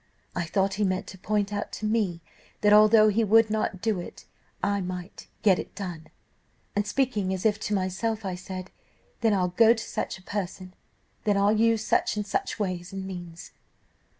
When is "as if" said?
7.35-7.59